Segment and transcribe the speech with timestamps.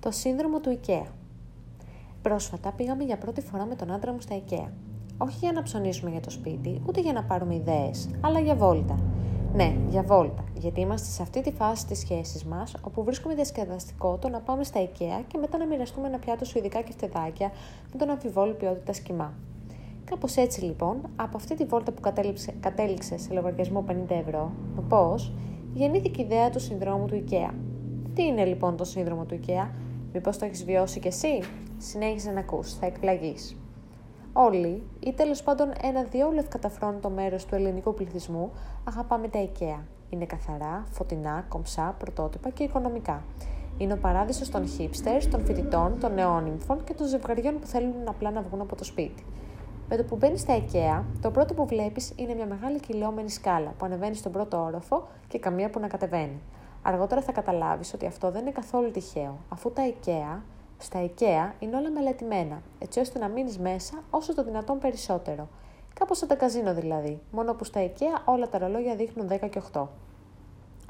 [0.00, 1.06] Το σύνδρομο του IKEA.
[2.22, 4.68] Πρόσφατα πήγαμε για πρώτη φορά με τον άντρα μου στα IKEA.
[5.18, 8.98] Όχι για να ψωνίσουμε για το σπίτι, ούτε για να πάρουμε ιδέες, αλλά για βόλτα.
[9.54, 14.18] Ναι, για βόλτα, γιατί είμαστε σε αυτή τη φάση της σχέσης μας, όπου βρίσκουμε διασκεδαστικό
[14.18, 17.50] το να πάμε στα IKEA και μετά να μοιραστούμε ένα πιάτο σουηδικά και φτεδάκια
[17.92, 19.32] με τον αμφιβόλου ποιότητα σκημά.
[20.04, 24.52] Κάπως έτσι λοιπόν, από αυτή τη βόλτα που κατέληξε, κατέληξε σε λογαριασμό 50 ευρώ,
[24.88, 25.14] πώ,
[25.72, 27.54] γεννήθηκε η ιδέα του συνδρόμου του IKEA.
[28.14, 29.68] Τι είναι λοιπόν το σύνδρομο του IKEA,
[30.12, 31.40] Μήπως το έχεις βιώσει κι εσύ;
[31.78, 33.56] Συνέχισε να ακούς, θα εκπλαγείς.
[34.32, 38.50] Όλοι, ή τέλος πάντων ένα διόλου ευκαταφρόνητο μέρος του ελληνικού πληθυσμού,
[38.84, 39.80] αγαπάμε τα IKEA.
[40.08, 43.22] Είναι καθαρά, φωτεινά, κομψά, πρωτότυπα και οικονομικά.
[43.78, 48.30] Είναι ο παράδεισος των hipsters, των φοιτητών, των νεόνυμφων και των ζευγαριών που θέλουν απλά
[48.30, 49.24] να βγουν από το σπίτι.
[49.88, 53.74] Με το που μπαίνεις στα IKEA, το πρώτο που βλέπεις είναι μια μεγάλη κυλιόμενη σκάλα
[53.78, 56.40] που ανεβαίνει στον πρώτο όροφο και καμία που να κατεβαίνει.
[56.82, 60.40] Αργότερα θα καταλάβεις ότι αυτό δεν είναι καθόλου τυχαίο, αφού τα IKEA,
[60.78, 65.48] στα IKEA είναι όλα μελετημένα, έτσι ώστε να μείνεις μέσα όσο το δυνατόν περισσότερο.
[65.94, 69.62] Κάπως σαν τα καζίνο δηλαδή, μόνο που στα IKEA όλα τα ρολόγια δείχνουν 10 και
[69.72, 69.86] 8.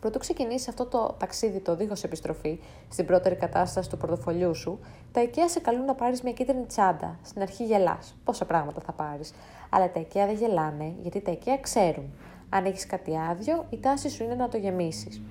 [0.00, 4.78] Πρωτού ξεκινήσει αυτό το ταξίδι το δίχως επιστροφή, στην πρώτερη κατάσταση του πορτοφολιού σου,
[5.12, 7.18] τα IKEA σε καλούν να πάρεις μια κίτρινη τσάντα.
[7.22, 8.16] Στην αρχή γελάς.
[8.24, 9.34] Πόσα πράγματα θα πάρεις.
[9.70, 12.12] Αλλά τα IKEA δεν γελάνε, γιατί τα IKEA ξέρουν.
[12.48, 15.22] Αν έχεις κάτι άδειο, η τάση σου είναι να το γεμίσεις.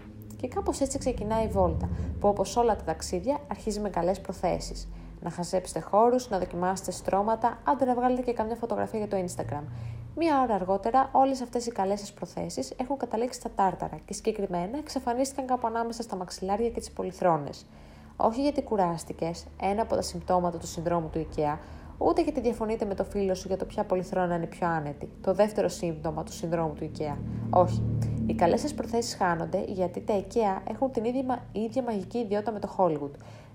[0.46, 4.88] Και κάπως έτσι ξεκινάει η βόλτα, που όπως όλα τα ταξίδια αρχίζει με καλές προθέσεις.
[5.22, 9.64] Να χαζέψετε χώρους, να δοκιμάσετε στρώματα, άντε να βγάλετε και καμιά φωτογραφία για το Instagram.
[10.16, 14.78] Μία ώρα αργότερα, όλες αυτές οι καλές σας προθέσεις έχουν καταλήξει στα τάρταρα και συγκεκριμένα
[14.78, 17.66] εξαφανίστηκαν κάπου ανάμεσα στα μαξιλάρια και τις πολυθρόνες.
[18.16, 21.58] Όχι γιατί κουράστηκες, ένα από τα συμπτώματα του συνδρόμου του IKEA,
[21.98, 25.34] ούτε γιατί διαφωνείτε με το φίλο σου για το ποια πολυθρόνα είναι πιο άνετη, το
[25.34, 27.16] δεύτερο σύμπτωμα του συνδρόμου του IKEA.
[27.50, 27.84] Όχι.
[28.28, 32.60] Οι καλές σας προθέσεις χάνονται γιατί τα IKEA έχουν την ίδια, ίδια μαγική ιδιότητα με
[32.60, 33.12] το Hollywood.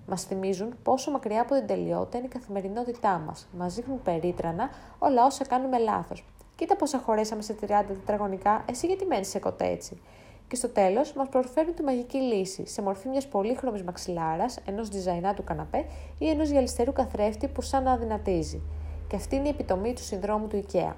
[0.07, 3.47] Μας θυμίζουν πόσο μακριά από την τελειότητα είναι η καθημερινότητά μας.
[3.57, 6.25] Μας δείχνουν περίτρανα όλα όσα κάνουμε λάθος.
[6.55, 10.01] Κοίτα πόσα χωρέσαμε σε 30 τετραγωνικά, εσύ γιατί μένεις σε κοτέτσι.
[10.47, 15.33] Και στο τέλος μας προσφέρουν τη μαγική λύση σε μορφή μιας πολύχρωμης μαξιλάρας, ενός διζαϊνά
[15.33, 15.85] του καναπέ
[16.17, 18.61] ή ενός γυαλιστερού καθρέφτη που σαν να αδυνατίζει.
[19.07, 20.93] Και αυτή είναι η επιτομή του συνδρόμου του IKEA.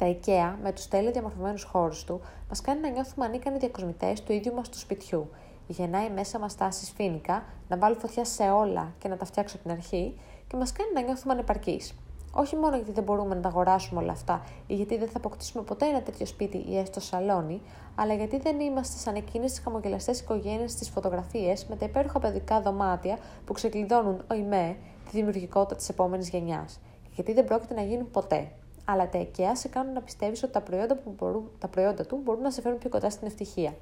[0.00, 4.32] Τα IKEA, με τους τέλειοι διαμορφωμένους χώρους του, μας κάνει να νιώθουμε ανίκανοι διακοσμητές του
[4.32, 5.30] ίδιου μας του σπιτιού.
[5.66, 9.64] Γεννάει μέσα μας τάσει φίνικα, να βάλει φωτιά σε όλα και να τα φτιάξω από
[9.68, 11.94] την αρχή και μας κάνει να νιώθουμε ανεπαρκείς.
[12.32, 15.62] Όχι μόνο γιατί δεν μπορούμε να τα αγοράσουμε όλα αυτά ή γιατί δεν θα αποκτήσουμε
[15.62, 17.60] ποτέ ένα τέτοιο σπίτι ή έστω σαλόνι,
[17.94, 22.60] αλλά γιατί δεν είμαστε σαν εκείνες τις χαμογελαστές οικογένειες στις φωτογραφίες με τα υπέροχα παιδικά
[22.60, 26.80] δωμάτια που ξεκλειδώνουν ο ΙΜΕ τη δημιουργικότητα της επόμενης γενιάς.
[27.02, 28.52] Και γιατί δεν πρόκειται να γίνουν ποτέ.
[28.90, 32.20] Αλλά τα IKEA σε κάνουν να πιστεύεις ότι τα προϊόντα, που μπορούν, τα προϊόντα του
[32.24, 33.74] μπορούν να σε φέρουν πιο κοντά στην ευτυχία.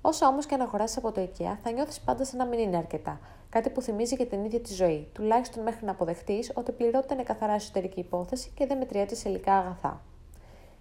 [0.00, 2.76] Όσο όμως και αν αγοράσεις από το IKEA, θα νιώθεις πάντα σαν να μην είναι
[2.76, 3.20] αρκετά.
[3.48, 7.22] Κάτι που θυμίζει και την ίδια τη ζωή, τουλάχιστον μέχρι να αποδεχτείς ότι πληρότητα είναι
[7.22, 10.00] καθαρά εσωτερική υπόθεση και δεν μετριέται σε υλικά αγαθά.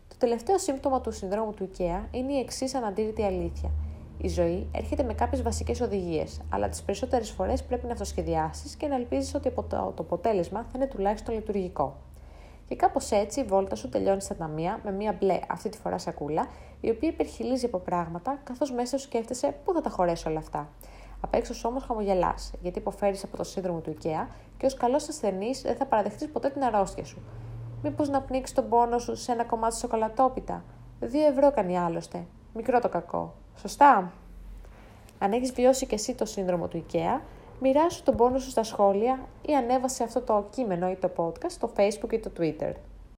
[0.07, 3.71] Το τελευταίο σύμπτωμα του συνδρόμου του IKEA είναι η εξής αναντήρητη αλήθεια.
[4.17, 8.87] Η ζωή έρχεται με κάποιες βασικές οδηγίες, αλλά τις περισσότερες φορές πρέπει να αυτοσχεδιάσεις και
[8.87, 11.95] να ελπίζεις ότι το αποτέλεσμα θα είναι τουλάχιστον λειτουργικό.
[12.67, 15.97] Και κάπως έτσι η βόλτα σου τελειώνει στα ταμεία με μία μπλε αυτή τη φορά
[15.97, 16.47] σακούλα,
[16.81, 20.69] η οποία υπερχιλίζει από πράγματα, καθώς μέσα σου σκέφτεσαι πού θα τα χωρέσω όλα αυτά.
[21.22, 25.61] Απ' έξω όμως χαμογελάς, γιατί υποφέρεις από το σύνδρομο του IKEA και ως καλός ασθενής
[25.61, 27.22] δεν θα παραδεχτείς ποτέ την αρρώστια σου.
[27.83, 30.63] Μήπως να πνίξεις τον πόνο σου σε ένα κομμάτι σοκολατόπιτα.
[30.99, 32.25] Δύο ευρώ κάνει άλλωστε.
[32.53, 33.34] Μικρό το κακό.
[33.55, 34.11] Σωστά.
[35.19, 37.22] Αν έχεις βιώσει και εσύ το σύνδρομο του IKEA,
[37.59, 41.72] μοιράσου τον πόνο σου στα σχόλια ή ανέβασε αυτό το κείμενο ή το podcast στο
[41.78, 42.72] Facebook ή το Twitter.